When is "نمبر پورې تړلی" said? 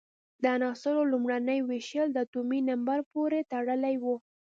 2.71-3.95